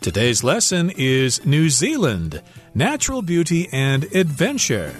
[0.00, 2.40] Today's lesson is New Zealand
[2.74, 4.94] Natural Beauty and Adventure.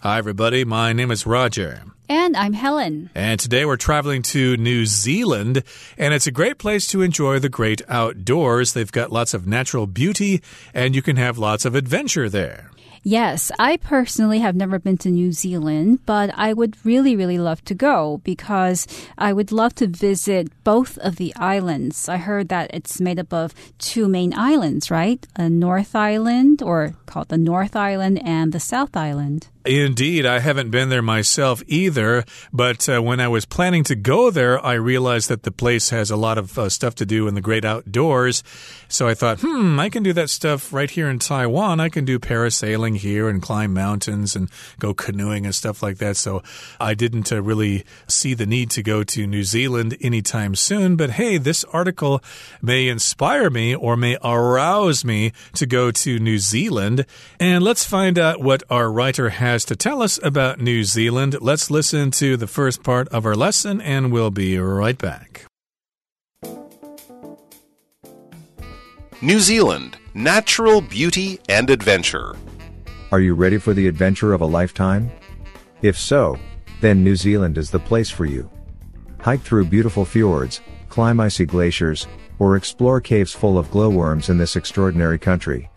[0.00, 0.64] Hi, everybody.
[0.64, 1.82] My name is Roger.
[2.08, 3.08] And I'm Helen.
[3.14, 5.62] And today we're traveling to New Zealand,
[5.96, 8.74] and it's a great place to enjoy the great outdoors.
[8.74, 10.42] They've got lots of natural beauty,
[10.74, 12.70] and you can have lots of adventure there.
[13.06, 17.62] Yes, I personally have never been to New Zealand, but I would really, really love
[17.66, 18.86] to go because
[19.18, 22.08] I would love to visit both of the islands.
[22.08, 25.20] I heard that it's made up of two main islands, right?
[25.36, 29.48] A North Island, or called the North Island, and the South Island.
[29.64, 34.30] Indeed, I haven't been there myself either, but uh, when I was planning to go
[34.30, 37.34] there, I realized that the place has a lot of uh, stuff to do in
[37.34, 38.42] the great outdoors.
[38.88, 41.80] So I thought, hmm, I can do that stuff right here in Taiwan.
[41.80, 46.18] I can do parasailing here and climb mountains and go canoeing and stuff like that.
[46.18, 46.42] So
[46.78, 50.96] I didn't uh, really see the need to go to New Zealand anytime soon.
[50.96, 52.22] But hey, this article
[52.60, 57.06] may inspire me or may arouse me to go to New Zealand.
[57.40, 61.37] And let's find out what our writer has has to tell us about New Zealand.
[61.41, 65.45] Let's listen to the first part of our lesson and we'll be right back.
[69.21, 72.35] New Zealand Natural Beauty and Adventure.
[73.11, 75.11] Are you ready for the adventure of a lifetime?
[75.81, 76.37] If so,
[76.81, 78.49] then New Zealand is the place for you.
[79.19, 82.07] Hike through beautiful fjords, climb icy glaciers,
[82.39, 85.69] or explore caves full of glowworms in this extraordinary country.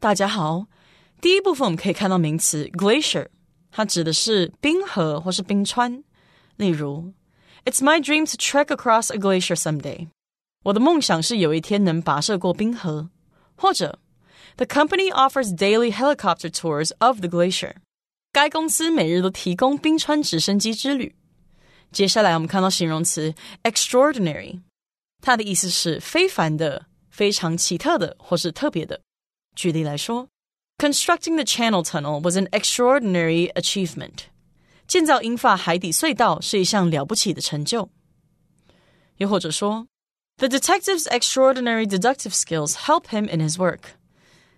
[0.00, 0.66] 大家好，
[1.20, 3.28] 第一部分我们可以看到名词 glacier，
[3.70, 6.02] 它指的是冰河或是冰川。
[6.56, 7.12] 例如，
[7.64, 10.08] It's my dream to trek across a glacier someday。
[10.64, 13.10] 我的梦想是有一天能跋涉过冰河。
[13.54, 13.98] 或者，
[14.56, 17.74] The company offers daily helicopter tours of the glacier。
[18.32, 21.14] 该公司每日都提供冰川直升机之旅。
[21.92, 24.60] 接下来我们看到形容词 extraordinary，
[25.20, 29.02] 它的意思是非凡的、非常奇特的或是特别的。
[29.54, 30.28] 举例来说。
[30.78, 34.28] Constructing the Channel Tunnel was an extraordinary achievement.
[34.86, 37.90] 建造英法海底隧道是一项了不起的成就。
[39.18, 39.86] 又或者说，
[40.38, 43.80] The detective's extraordinary deductive skills help him in his work.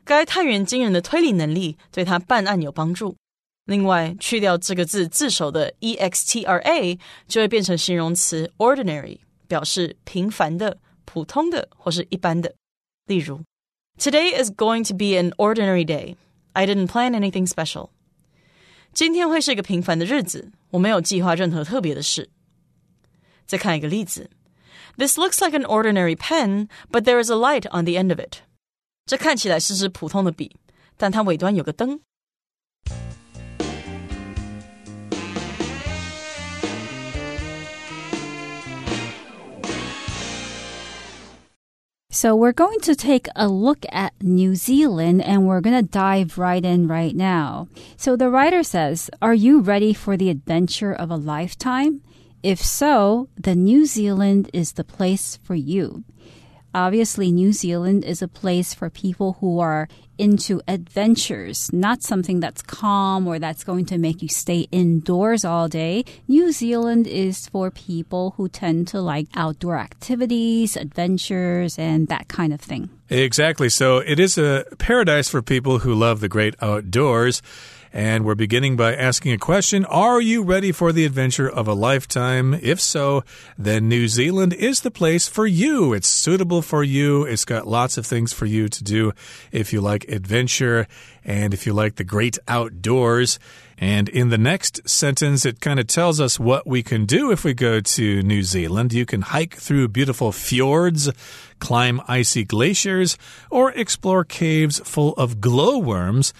[0.04, 3.16] 该探员惊人的推理能力对他办案有帮助。
[3.64, 9.18] 另外，去掉这个字字首的 extra，就会变成形容词 ordinary，
[9.48, 12.54] 表示平凡的、普通的或是一般的。
[13.06, 13.40] 例如。
[13.98, 16.16] Today is going to be an ordinary day.
[16.54, 17.90] I didn't plan anything special.
[18.92, 22.30] 今天会是一个平凡的日子，我没有计划任何特别的事。
[23.46, 24.30] 再看一个例子，
[24.96, 28.38] This looks like an ordinary pen, but there is a light on the end of it.
[29.06, 30.56] 这看起来是支普通的笔，
[30.96, 32.00] 但它尾端有个灯。
[42.17, 46.39] So we're going to take a look at New Zealand and we're going to dive
[46.39, 47.67] right in right now.
[47.95, 52.01] So the writer says, Are you ready for the adventure of a lifetime?
[52.41, 56.05] If so, then New Zealand is the place for you.
[56.73, 62.61] Obviously, New Zealand is a place for people who are into adventures, not something that's
[62.61, 66.03] calm or that's going to make you stay indoors all day.
[66.27, 72.53] New Zealand is for people who tend to like outdoor activities, adventures, and that kind
[72.53, 72.89] of thing.
[73.09, 73.69] Exactly.
[73.69, 77.41] So it is a paradise for people who love the great outdoors.
[77.97, 81.73] And we're beginning by asking a question Are you ready for the adventure of a
[81.73, 82.53] lifetime?
[82.53, 83.23] If so,
[83.57, 85.93] then New Zealand is the place for you.
[85.93, 87.23] It's suitable for you.
[87.23, 89.13] It's got lots of things for you to do
[89.51, 90.85] if you like adventure
[91.25, 93.39] and if you like the great outdoors.
[93.79, 97.43] And in the next sentence, it kind of tells us what we can do if
[97.43, 98.93] we go to New Zealand.
[98.93, 101.09] You can hike through beautiful fjords,
[101.57, 103.17] climb icy glaciers,
[103.49, 106.31] or explore caves full of glowworms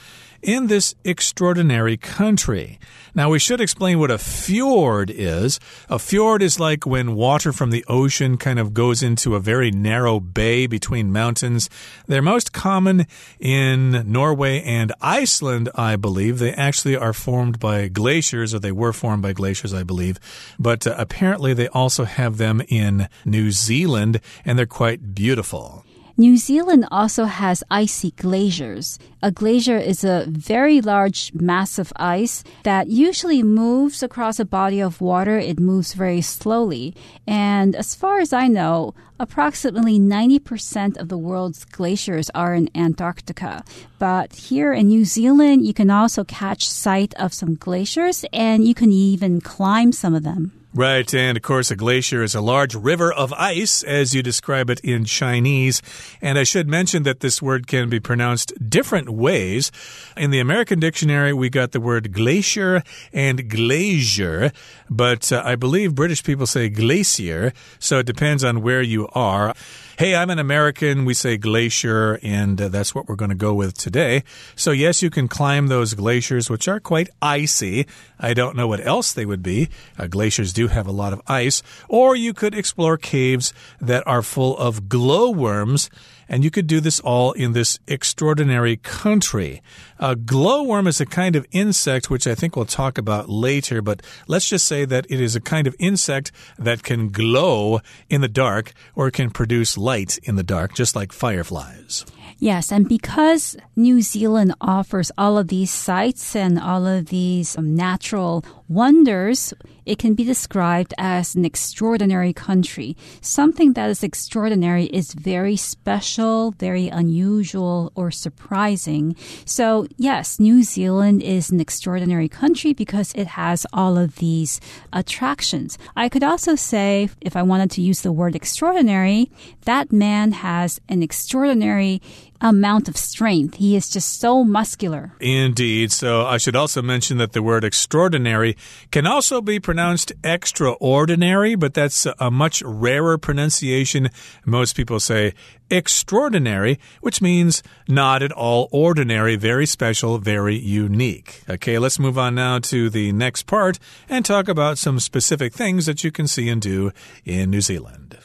[0.47, 2.79] in this extraordinary country.
[3.13, 5.59] Now, we should explain what a fjord is.
[5.89, 9.71] A fjord is like when water from the ocean kind of goes into a very
[9.71, 11.69] narrow bay between mountains.
[12.05, 13.07] They're most common
[13.39, 16.39] in Norway and Iceland, I believe.
[16.39, 20.17] They actually are formed by glaciers, or they were formed by glaciers, I believe.
[20.57, 25.83] But uh, apparently, they also have them in New Zealand, and they're quite beautiful.
[26.19, 28.97] New Zealand also has icy glaciers.
[29.21, 34.79] A glacier is a very large mass of ice that usually moves across a body
[34.79, 35.37] of water.
[35.37, 36.95] It moves very slowly.
[37.27, 43.63] And as far as I know, approximately 90% of the world's glaciers are in Antarctica.
[43.99, 48.73] But here in New Zealand, you can also catch sight of some glaciers and you
[48.73, 50.51] can even climb some of them.
[50.77, 54.69] Right, and of course, a glacier is a large river of ice, as you describe
[54.69, 55.81] it in Chinese.
[56.21, 59.71] And I should mention that this word can be pronounced different ways.
[60.15, 64.51] In the American dictionary, we got the word glacier and glacier,
[64.87, 69.55] but uh, I believe British people say glacier, so it depends on where you are.
[69.97, 71.05] Hey, I'm an American.
[71.05, 74.23] We say glacier, and uh, that's what we're going to go with today.
[74.55, 77.87] So, yes, you can climb those glaciers, which are quite icy.
[78.19, 79.69] I don't know what else they would be.
[79.97, 81.63] Uh, glaciers do have a lot of ice.
[81.89, 85.89] Or you could explore caves that are full of glowworms
[86.29, 89.61] and you could do this all in this extraordinary country.
[89.99, 94.01] A glowworm is a kind of insect, which I think we'll talk about later, but
[94.27, 97.79] let's just say that it is a kind of insect that can glow
[98.09, 102.05] in the dark or can produce light in the dark, just like fireflies.
[102.39, 107.75] Yes, and because New Zealand offers all of these sites and all of these um,
[107.75, 109.55] natural wonders,
[109.87, 112.95] it can be described as an extraordinary country.
[113.21, 119.15] Something that is extraordinary is very special, very unusual, or surprising.
[119.45, 124.59] So, yes, New Zealand is an extraordinary country because it has all of these
[124.91, 125.77] attractions.
[125.95, 129.31] I could also say, if I wanted to use the word extraordinary,
[129.63, 132.01] that man has an extraordinary
[132.41, 133.55] amount of strength.
[133.55, 135.13] He is just so muscular.
[135.19, 135.91] Indeed.
[135.91, 138.57] So I should also mention that the word extraordinary
[138.91, 144.09] can also be pronounced extraordinary, but that's a much rarer pronunciation.
[144.45, 145.33] Most people say
[145.69, 151.43] extraordinary, which means not at all ordinary, very special, very unique.
[151.49, 153.79] Okay, let's move on now to the next part
[154.09, 156.91] and talk about some specific things that you can see and do
[157.25, 158.16] in New Zealand.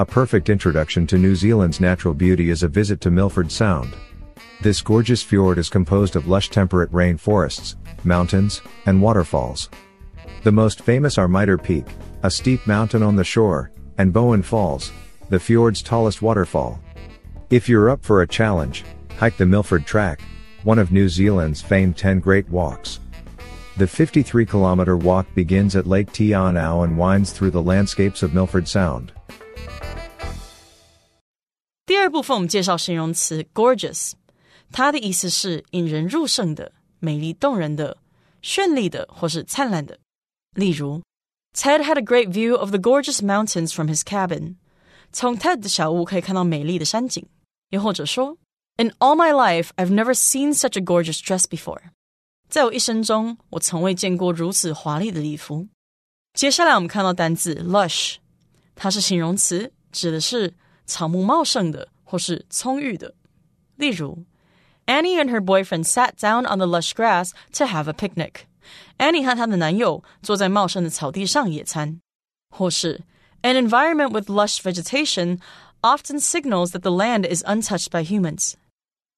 [0.00, 3.92] A perfect introduction to New Zealand's natural beauty is a visit to Milford Sound.
[4.62, 9.68] This gorgeous fjord is composed of lush temperate rainforests, mountains, and waterfalls.
[10.42, 11.84] The most famous are Mitre Peak,
[12.22, 14.90] a steep mountain on the shore, and Bowen Falls,
[15.28, 16.80] the fjord's tallest waterfall.
[17.50, 18.86] If you're up for a challenge,
[19.18, 20.22] hike the Milford Track,
[20.62, 23.00] one of New Zealand's famed 10 Great Walks.
[23.76, 28.32] The 53 kilometer walk begins at Lake Te Anau and winds through the landscapes of
[28.32, 29.12] Milford Sound.
[31.89, 34.13] 第二部分我们介绍形容词 gorgeous，
[34.71, 37.97] 它的意思是引人入胜的、美丽动人的、
[38.41, 39.99] 绚丽的或是灿烂的。
[40.53, 41.01] 例如，
[41.53, 44.55] Ted had a great view of the gorgeous mountains from his cabin。
[45.11, 47.25] 从 Ted 的小屋可以看到美丽的山景。
[47.69, 48.37] 又或者说，
[48.77, 51.81] In all my life, I've never seen such a gorgeous dress before。
[52.49, 55.67] 在我一生中，我从未见过如此华丽的礼服。
[56.33, 58.15] 接下来我们看到单字 lush，
[58.75, 60.53] 它是形容词，指的是
[60.89, 63.13] 草木茂盛的或是葱郁的。
[63.75, 64.25] 例如，
[64.85, 71.99] Annie and her boyfriend sat down on the lush grass to have a picnic。Annie 和她的男友坐在茂盛的草地上野餐。
[72.49, 73.01] 或是，
[73.41, 75.39] An environment with lush vegetation
[75.81, 78.53] often signals that the land is untouched by humans。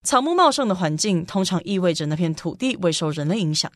[0.03, 3.71] 草木茂盛的环境通常意味着那片土地未受人类影响。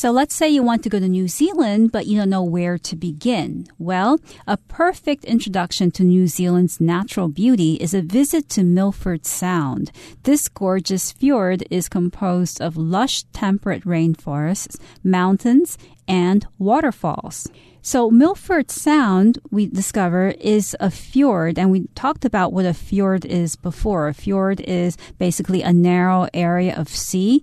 [0.00, 2.78] So let's say you want to go to New Zealand, but you don't know where
[2.78, 3.66] to begin.
[3.78, 9.92] Well, a perfect introduction to New Zealand's natural beauty is a visit to Milford Sound.
[10.22, 15.76] This gorgeous fjord is composed of lush temperate rainforests, mountains,
[16.08, 17.46] and waterfalls.
[17.82, 23.26] So Milford Sound, we discover, is a fjord, and we talked about what a fjord
[23.26, 24.08] is before.
[24.08, 27.42] A fjord is basically a narrow area of sea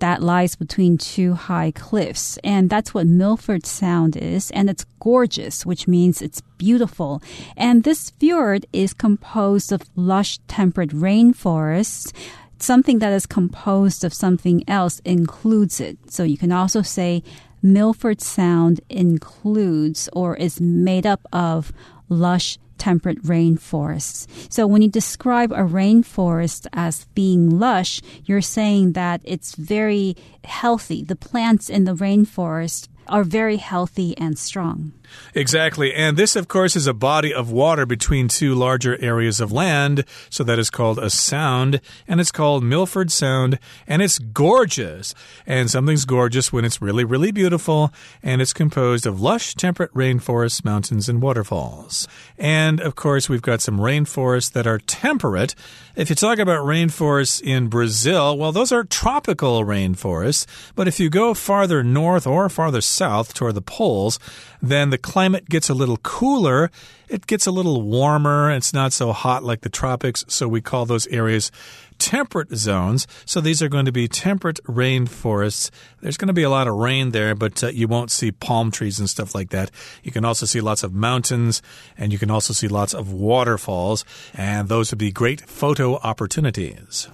[0.00, 2.38] that lies between two high cliffs.
[2.44, 4.50] And that's what Milford Sound is.
[4.52, 7.22] And it's gorgeous, which means it's beautiful.
[7.56, 12.12] And this fjord is composed of lush temperate rainforests.
[12.58, 15.98] Something that is composed of something else includes it.
[16.10, 17.22] So you can also say
[17.62, 21.72] Milford Sound includes or is made up of
[22.08, 24.26] lush temperate rainforests.
[24.52, 31.02] So when you describe a rainforest as being lush, you're saying that it's very healthy.
[31.02, 34.92] The plants in the rainforest are very healthy and strong.
[35.34, 35.94] Exactly.
[35.94, 40.04] And this, of course, is a body of water between two larger areas of land.
[40.30, 41.80] So that is called a sound.
[42.06, 43.58] And it's called Milford Sound.
[43.86, 45.14] And it's gorgeous.
[45.46, 47.92] And something's gorgeous when it's really, really beautiful.
[48.22, 52.06] And it's composed of lush, temperate rainforests, mountains, and waterfalls.
[52.36, 55.54] And of course, we've got some rainforests that are temperate.
[55.96, 60.46] If you talk about rainforests in Brazil, well, those are tropical rainforests.
[60.74, 64.18] But if you go farther north or farther south, south toward the poles,
[64.60, 66.70] then the climate gets a little cooler.
[67.08, 68.50] It gets a little warmer.
[68.52, 70.24] It's not so hot like the tropics.
[70.28, 71.50] So we call those areas
[71.98, 73.06] temperate zones.
[73.24, 75.70] So these are going to be temperate rainforests.
[76.00, 78.70] There's going to be a lot of rain there, but uh, you won't see palm
[78.70, 79.70] trees and stuff like that.
[80.02, 81.62] You can also see lots of mountains
[81.96, 87.08] and you can also see lots of waterfalls, and those would be great photo opportunities.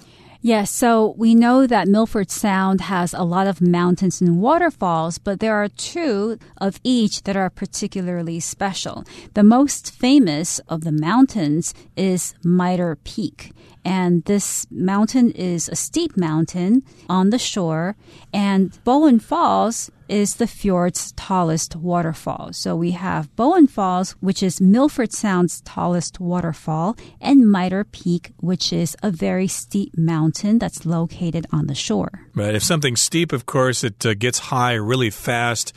[0.45, 5.39] Yes, so we know that Milford Sound has a lot of mountains and waterfalls, but
[5.39, 9.05] there are two of each that are particularly special.
[9.33, 13.53] The most famous of the mountains is Mitre Peak.
[13.83, 17.95] And this mountain is a steep mountain on the shore,
[18.31, 22.49] and Bowen Falls is the fjord's tallest waterfall.
[22.53, 28.71] So we have Bowen Falls, which is Milford Sound's tallest waterfall, and Mitre Peak, which
[28.71, 32.27] is a very steep mountain that's located on the shore.
[32.33, 32.55] Right.
[32.55, 35.73] If something's steep, of course, it uh, gets high really fast.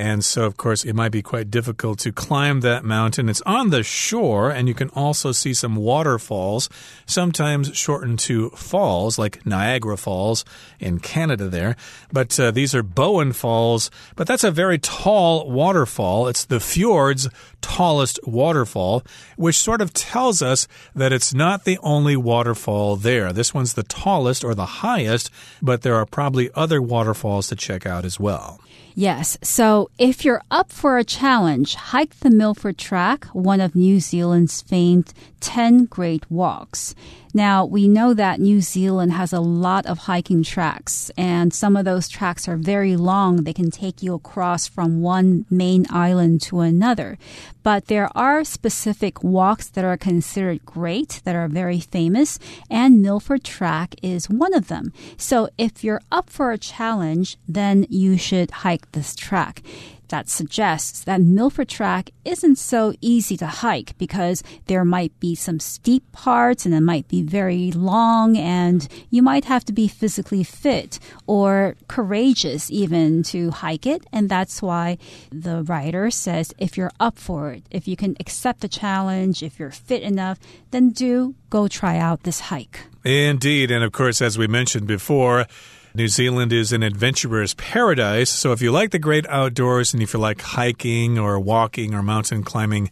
[0.00, 3.28] And so, of course, it might be quite difficult to climb that mountain.
[3.28, 6.70] It's on the shore, and you can also see some waterfalls,
[7.04, 10.42] sometimes shortened to falls, like Niagara Falls
[10.78, 11.76] in Canada there.
[12.10, 16.28] But uh, these are Bowen Falls, but that's a very tall waterfall.
[16.28, 17.28] It's the fjord's
[17.60, 19.04] tallest waterfall,
[19.36, 23.34] which sort of tells us that it's not the only waterfall there.
[23.34, 25.30] This one's the tallest or the highest,
[25.60, 28.60] but there are probably other waterfalls to check out as well.
[28.94, 29.38] Yes.
[29.42, 34.60] So if you're up for a challenge, hike the Milford Track, one of New Zealand's
[34.60, 36.94] famed 10 great walks.
[37.32, 41.84] Now, we know that New Zealand has a lot of hiking tracks, and some of
[41.84, 43.44] those tracks are very long.
[43.44, 47.18] They can take you across from one main island to another.
[47.62, 53.44] But there are specific walks that are considered great, that are very famous, and Milford
[53.44, 54.92] Track is one of them.
[55.16, 59.62] So if you're up for a challenge, then you should hike this track
[60.10, 65.58] that suggests that Milford Track isn't so easy to hike because there might be some
[65.58, 70.44] steep parts and it might be very long and you might have to be physically
[70.44, 74.04] fit or courageous even to hike it.
[74.12, 74.98] And that's why
[75.30, 79.58] the writer says if you're up for it, if you can accept the challenge, if
[79.58, 80.38] you're fit enough,
[80.70, 82.80] then do go try out this hike.
[83.04, 83.70] Indeed.
[83.70, 85.46] And of course, as we mentioned before,
[85.92, 88.30] New Zealand is an adventurer's paradise.
[88.30, 92.02] So if you like the great outdoors and if you like hiking or walking or
[92.02, 92.90] mountain climbing,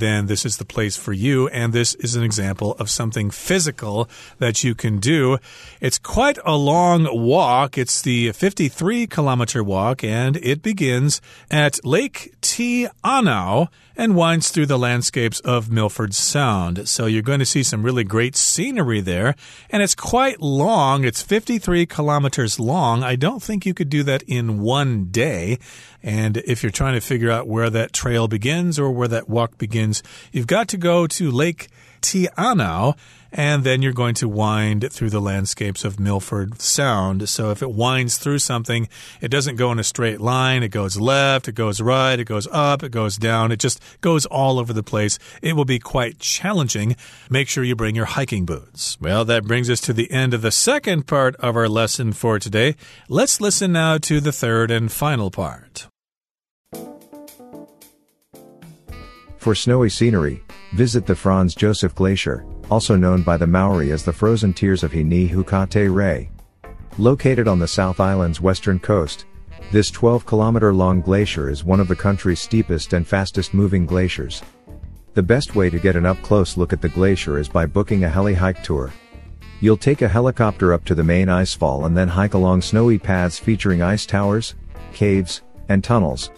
[0.00, 1.48] then this is the place for you.
[1.48, 4.08] And this is an example of something physical
[4.38, 5.38] that you can do.
[5.80, 7.78] It's quite a long walk.
[7.78, 11.20] It's the 53 kilometer walk and it begins
[11.50, 16.88] at Lake Te Anau and winds through the landscapes of Milford Sound.
[16.88, 19.36] So you're going to see some really great scenery there.
[19.70, 21.04] And it's quite long.
[21.04, 23.02] It's 53 kilometers long.
[23.02, 25.58] I don't think you could do that in one day.
[26.02, 29.56] And if you're trying to figure out where that trail begins or where that walk
[29.58, 29.83] begins,
[30.32, 31.68] you've got to go to Lake
[32.00, 32.94] Te Anau
[33.34, 37.28] and then you're going to wind through the landscapes of Milford Sound.
[37.28, 38.88] So if it winds through something,
[39.20, 40.62] it doesn't go in a straight line.
[40.62, 43.50] It goes left, it goes right, it goes up, it goes down.
[43.50, 45.18] It just goes all over the place.
[45.42, 46.94] It will be quite challenging.
[47.28, 48.96] Make sure you bring your hiking boots.
[49.00, 52.38] Well, that brings us to the end of the second part of our lesson for
[52.38, 52.76] today.
[53.08, 55.88] Let's listen now to the third and final part.
[59.44, 64.10] For snowy scenery, visit the Franz Josef Glacier, also known by the Maori as the
[64.10, 66.30] frozen tears of Hinehukatere.
[66.96, 69.26] Located on the South Island's western coast,
[69.70, 74.42] this 12 kilometer long glacier is one of the country's steepest and fastest moving glaciers.
[75.12, 78.04] The best way to get an up close look at the glacier is by booking
[78.04, 78.94] a heli hike tour.
[79.60, 83.38] You'll take a helicopter up to the main icefall and then hike along snowy paths
[83.38, 84.54] featuring ice towers,
[84.94, 86.30] caves, and tunnels.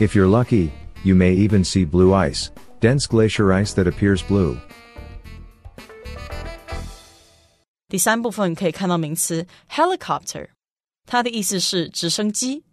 [0.00, 0.72] If you're lucky,
[1.03, 4.57] you may even see blue ice, dense glacier ice that appears blue.
[7.89, 10.49] 第三部分可以看到名词 helicopter，
[11.05, 12.63] 它的意思是直升机。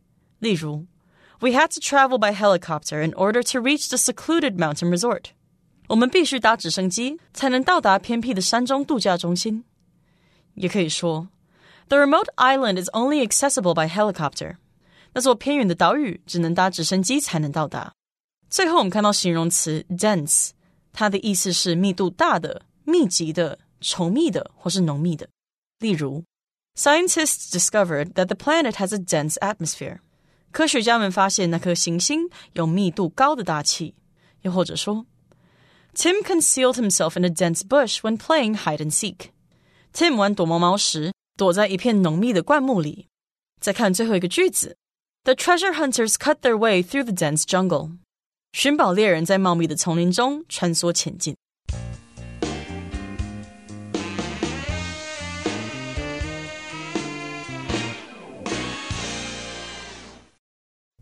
[0.40, 0.87] 例如，
[1.40, 5.26] We had to travel by helicopter in order to reach the secluded mountain resort。
[5.88, 9.64] 我们必须搭直升机才能到达偏僻的山中度假中心。
[10.54, 11.28] 也可以说，
[11.88, 14.56] The remote island is only accessible by helicopter。
[15.12, 17.92] 那座偏远的岛屿只能搭直升机才能到达。
[18.49, 20.50] 最后，我们看到形容词 dense，
[20.92, 25.28] 它的意思是密度大的、密集的、稠密的或是浓密的。
[25.80, 26.23] 例如，
[26.76, 29.99] Scientists discovered that the planet has a dense atmosphere。
[30.52, 33.94] 科学家们发现那颗行星有密度高的大气。
[34.42, 35.06] 又或者说，
[35.94, 43.09] Tim concealed himself in a dense bush when playing hide and seek。Tim 玩躲猫猫时，躲在一片浓密的灌木里。
[43.61, 44.76] 再看最后一个句子
[45.25, 47.97] The treasure hunters cut their way through the dense jungle.
[48.51, 51.36] 寻宝猎人在茂密的丛林中穿梭前进。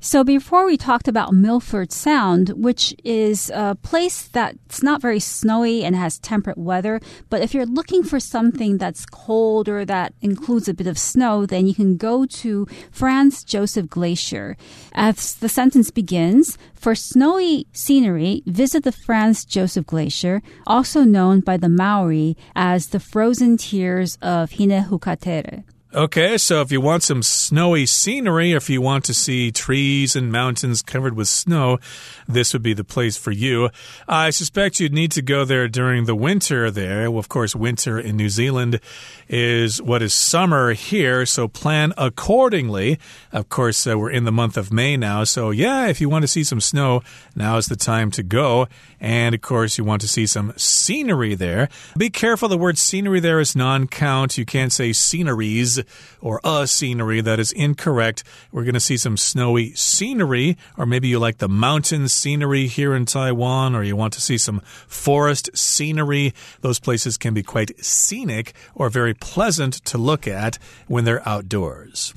[0.07, 5.83] So before we talked about Milford Sound, which is a place that's not very snowy
[5.83, 10.69] and has temperate weather, but if you're looking for something that's cold or that includes
[10.69, 14.55] a bit of snow, then you can go to Franz Josef Glacier.
[14.93, 21.57] As the sentence begins, for snowy scenery, visit the Franz Josef Glacier, also known by
[21.57, 25.65] the Maori as the frozen tears of Hinehukatere.
[25.95, 30.29] Okay, so if you want some snowy scenery, if you want to see trees and
[30.29, 31.79] mountains covered with snow,
[32.27, 33.69] this would be the place for you.
[34.05, 37.09] I suspect you'd need to go there during the winter there.
[37.09, 38.81] Well, of course, winter in New Zealand
[39.29, 42.99] is what is summer here, so plan accordingly.
[43.31, 46.23] Of course, uh, we're in the month of May now, so yeah, if you want
[46.23, 47.01] to see some snow,
[47.33, 48.67] now is the time to go.
[48.99, 51.69] And of course, you want to see some scenery there.
[51.97, 54.37] Be careful, the word scenery there is non count.
[54.37, 55.76] You can't say sceneries
[56.21, 57.21] or a scenery.
[57.21, 58.23] That is incorrect.
[58.51, 62.95] We're going to see some snowy scenery, or maybe you like the mountain scenery here
[62.95, 66.33] in Taiwan, or you want to see some forest scenery.
[66.61, 70.57] Those places can be quite scenic or very pleasant to look at
[70.87, 72.13] when they're outdoors.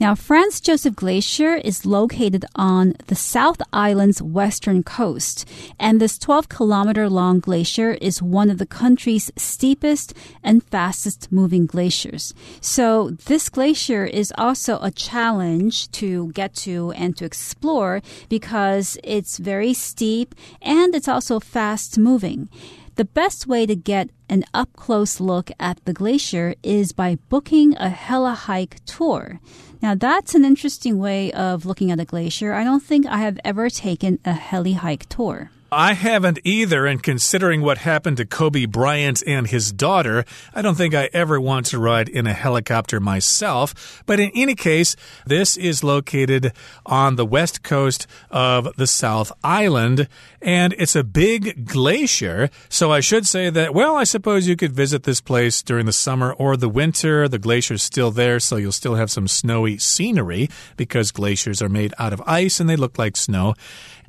[0.00, 5.48] Now, Franz Josef Glacier is located on the South Island's western coast,
[5.78, 11.66] and this 12 kilometer long glacier is one of the country's steepest and fastest moving
[11.66, 12.34] glaciers.
[12.60, 19.38] So, this glacier is also a challenge to get to and to explore because it's
[19.38, 22.48] very steep and it's also fast moving.
[22.96, 27.76] The best way to get an up close look at the glacier is by booking
[27.76, 29.40] a heli hike tour.
[29.82, 32.52] Now, that's an interesting way of looking at a glacier.
[32.52, 35.50] I don't think I have ever taken a heli hike tour.
[35.74, 40.76] I haven't either, and considering what happened to Kobe Bryant and his daughter, I don't
[40.76, 44.02] think I ever want to ride in a helicopter myself.
[44.06, 44.94] But in any case,
[45.26, 46.52] this is located
[46.86, 50.08] on the west coast of the South Island,
[50.40, 52.50] and it's a big glacier.
[52.68, 55.92] So I should say that, well, I suppose you could visit this place during the
[55.92, 57.26] summer or the winter.
[57.26, 61.94] The glacier's still there, so you'll still have some snowy scenery because glaciers are made
[61.98, 63.54] out of ice and they look like snow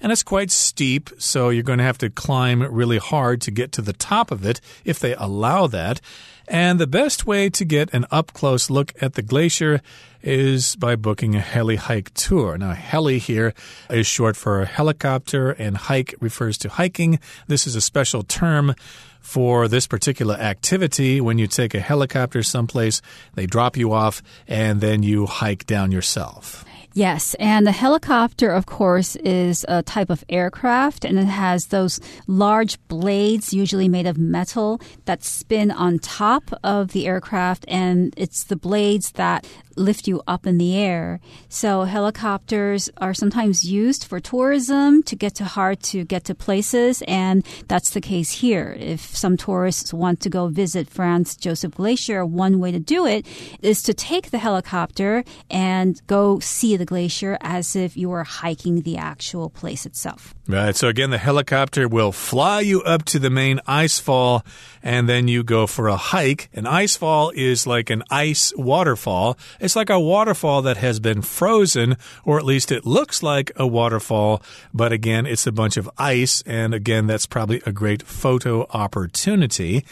[0.05, 3.71] and it's quite steep, so you're going to have to climb really hard to get
[3.71, 5.99] to the top of it if they allow that.
[6.47, 9.81] And the best way to get an up close look at the glacier
[10.21, 12.55] is by booking a heli hike tour.
[12.55, 13.55] Now, heli here
[13.89, 17.17] is short for helicopter, and hike refers to hiking.
[17.47, 18.75] This is a special term
[19.21, 21.19] for this particular activity.
[21.19, 23.01] When you take a helicopter someplace,
[23.33, 26.63] they drop you off, and then you hike down yourself.
[26.97, 31.99] Yes, and the helicopter, of course, is a type of aircraft and it has those
[32.25, 38.45] large blades, usually made of metal, that spin on top of the aircraft, and it's
[38.45, 41.19] the blades that lift you up in the air.
[41.49, 47.03] So helicopters are sometimes used for tourism to get to hard to get to places,
[47.07, 48.75] and that's the case here.
[48.79, 53.25] If some tourists want to go visit Franz Josef Glacier, one way to do it
[53.61, 58.81] is to take the helicopter and go see the glacier as if you were hiking
[58.81, 60.33] the actual place itself.
[60.47, 60.75] Right.
[60.75, 64.45] So again, the helicopter will fly you up to the main ice fall
[64.83, 66.49] and then you go for a hike.
[66.53, 69.37] An ice fall is like an ice waterfall.
[69.65, 73.65] It's like a waterfall that has been frozen, or at least it looks like a
[73.65, 74.43] waterfall.
[74.71, 76.43] But again, it's a bunch of ice.
[76.45, 79.83] And again, that's probably a great photo opportunity.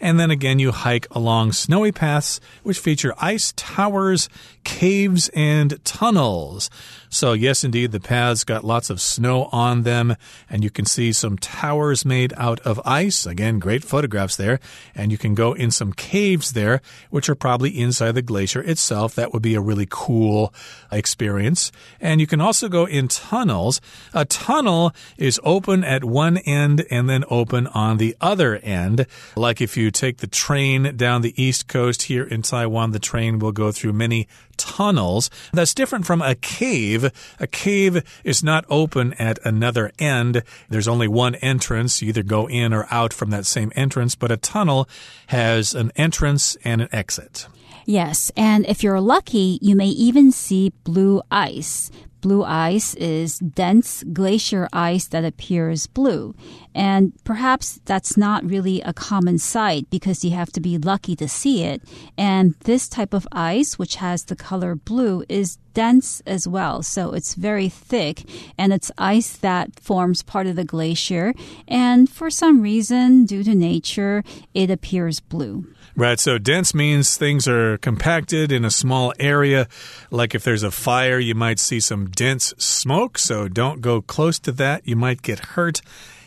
[0.00, 4.30] And then again, you hike along snowy paths which feature ice towers,
[4.64, 6.70] caves, and tunnels.
[7.10, 10.16] So, yes, indeed, the paths got lots of snow on them,
[10.50, 13.26] and you can see some towers made out of ice.
[13.26, 14.60] Again, great photographs there.
[14.94, 19.14] And you can go in some caves there, which are probably inside the glacier itself.
[19.14, 20.52] That would be a really cool
[20.92, 21.72] experience.
[22.00, 23.80] And you can also go in tunnels.
[24.12, 29.06] A tunnel is open at one end and then open on the other end.
[29.36, 33.38] Like if you take the train down the east coast here in Taiwan, the train
[33.38, 35.30] will go through many tunnels.
[35.52, 37.10] That's different from a cave.
[37.40, 40.42] A cave is not open at another end.
[40.68, 42.02] There's only one entrance.
[42.02, 44.88] You either go in or out from that same entrance, but a tunnel
[45.28, 47.46] has an entrance and an exit.
[47.86, 51.90] Yes, and if you're lucky, you may even see blue ice.
[52.20, 56.34] Blue ice is dense glacier ice that appears blue.
[56.74, 61.28] And perhaps that's not really a common sight because you have to be lucky to
[61.28, 61.82] see it.
[62.16, 66.82] And this type of ice, which has the color blue, is dense as well.
[66.82, 68.28] So it's very thick
[68.58, 71.34] and it's ice that forms part of the glacier.
[71.68, 75.66] And for some reason, due to nature, it appears blue.
[75.98, 76.20] Right.
[76.20, 79.66] So dense means things are compacted in a small area.
[80.12, 83.18] Like if there's a fire, you might see some dense smoke.
[83.18, 84.86] So don't go close to that.
[84.86, 85.82] You might get hurt.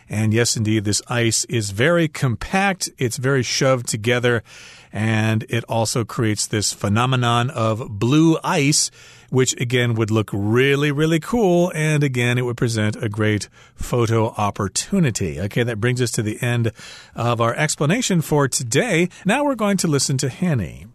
[0.09, 2.89] And yes, indeed, this ice is very compact.
[2.97, 4.43] It's very shoved together.
[4.91, 8.91] And it also creates this phenomenon of blue ice,
[9.30, 11.72] which again would look really, really cool.
[11.74, 15.40] And again, it would present a great photo opportunity.
[15.40, 16.72] Okay, that brings us to the end
[17.14, 19.08] of our explanation for today.
[19.24, 20.86] Now we're going to listen to Hanny.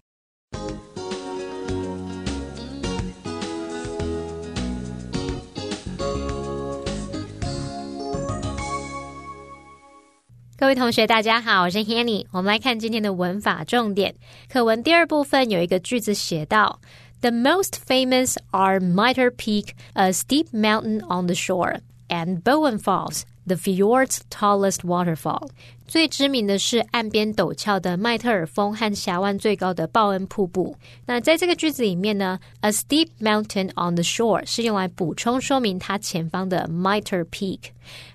[10.58, 12.28] 各位同学，大家好，我是 Hanny。
[12.32, 14.14] 我们来看今天的文法重点。
[14.48, 16.80] 课文第二部分有一个句子写到
[17.27, 23.27] ：The most famous are Mitre Peak, a steep mountain on the shore, and Bowen Falls,
[23.46, 25.50] the fjord's tallest waterfall.
[25.88, 30.74] 最知名的是岸边陡峭的麦特尔峰和峡湾最高的报恩瀑布。
[31.06, 37.60] 那在这个句子里面呢，a steep mountain on the shore 是用来补充说明它前方的 Mitre Peak。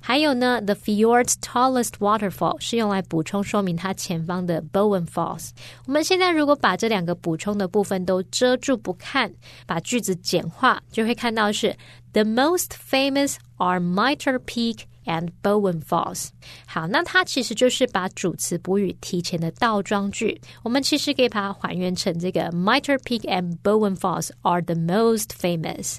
[0.01, 5.51] 还有呢，the fjord's tallest waterfall 是用来补充说明它前方的 Bowen Falls。
[5.85, 9.31] 我们现在如果把这两个补充的部分都遮住不看，
[9.67, 11.77] 把句子简化，就会看到是
[12.13, 14.85] the most famous are Mitre Peak。
[15.06, 16.30] And Bowen Falls。
[16.66, 20.40] 好，那它其实就是把主词补语提前的倒装句。
[20.64, 25.98] 我们其实可以把它还原成这个 Miter Peak and Bowen Falls are the most famous。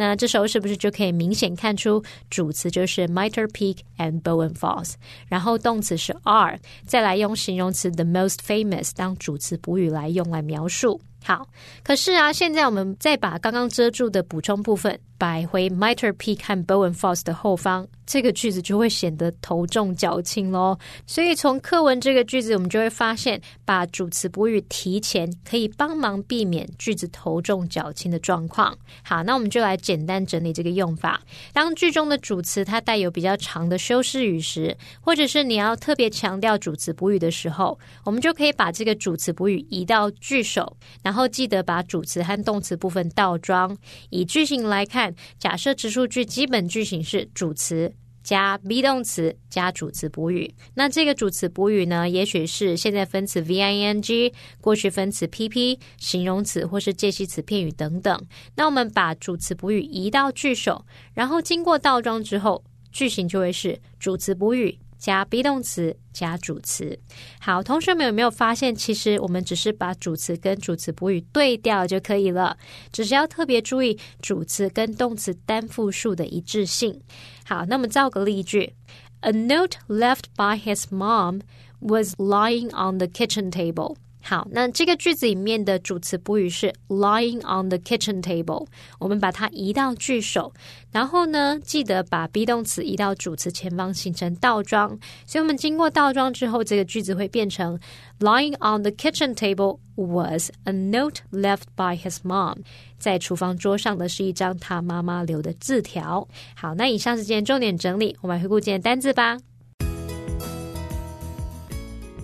[0.00, 4.92] 那这时候是不是就可以明显看出主词就是 Miter Peak and Bowen Falls，
[5.26, 6.56] 然后动词是 are，
[6.86, 11.00] 再来用形容词 the most famous 当主词补语来用来描述。
[11.24, 11.48] 好，
[11.82, 20.78] 可是啊，现在我们再把刚刚遮住的补充部分摆回 Mitre Peak 和 Bowen Falls 的后方，这个句子就会显得头重脚轻喽。
[21.06, 28.78] 所以从课文这个句子，我们就会发现，把主词补语提前可以帮忙避免句子头重脚轻的状况。
[29.02, 31.20] 好，那我们就来简单整理这个用法。
[31.52, 40.76] 当句中的主词它带有比较长的修饰语时，或者是你要特别强调主词补语的时候，我们就可以把这个主词补语移到句首。
[41.02, 43.76] 然后记得把主词和动词部分倒装。
[44.10, 45.07] 以句型来看，
[45.38, 47.92] 假设直述句基本句型是主词
[48.22, 50.54] 加 be 动词加主词补语。
[50.74, 58.20] 那这个主词补语呢，也许是现在分词 v i n g、过去分词 p p、形容词或是介系词片语等等。
[58.56, 64.78] 那我们把主词补语移到句首，然后经过倒装之后，句型就会是主词补语。
[64.98, 66.98] 加 be 动词加主词，
[67.40, 72.56] 好，同学们有没有发现，其实我们只是把主词跟主词补语对调就可以了，
[72.92, 77.00] 只是要特别注意主词跟动词单复数的一致性。
[77.46, 78.74] 好，那么造个例句
[79.20, 81.42] ：A note left by his mom
[81.78, 83.96] was lying on the kitchen table.
[84.20, 88.66] 好，那这个句子里面的主词补语是 lying on the kitchen table，
[88.98, 90.52] 我们把它移到句首，
[90.92, 94.88] 然后呢，记得把 be 动词移到主词前方，形成倒装。
[95.24, 97.78] 所以，我们经过倒装之后，这个句子会变成
[98.18, 102.56] lying on the kitchen table was a note left by his mom，
[102.98, 106.26] 在厨房桌上的是一张他妈妈留的字条。
[106.54, 109.38] 好，那以上是今天重点整理，我们回顾今天单字吧。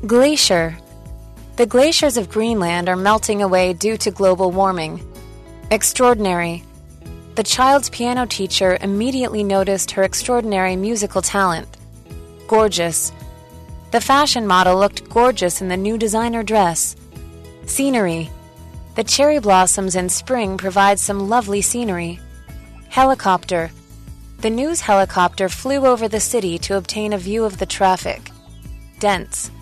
[0.07, 0.75] Glacier
[1.57, 5.01] the glaciers of Greenland are melting away due to global warming.
[5.71, 6.65] Extraordinary.
[7.37, 11.69] The child's piano teacher immediately noticed her extraordinary musical talent.
[12.49, 13.13] Gorgeous.
[13.93, 16.97] The fashion model looked gorgeous in the new designer dress.
[17.67, 18.31] Scenery.
[18.97, 22.19] The cherry blossoms in spring provide some lovely scenery.
[22.89, 23.71] Helicopter.
[24.39, 28.31] The news helicopter flew over the city to obtain a view of the traffic.
[28.99, 29.53] Dense.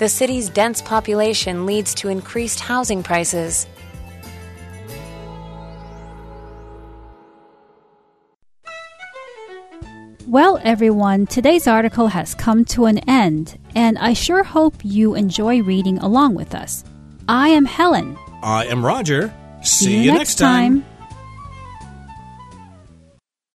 [0.00, 3.66] The city's dense population leads to increased housing prices.
[10.26, 15.60] Well, everyone, today's article has come to an end, and I sure hope you enjoy
[15.60, 16.82] reading along with us.
[17.28, 18.16] I am Helen.
[18.42, 19.30] I am Roger.
[19.60, 20.80] See, See you, next time.
[20.80, 20.99] time.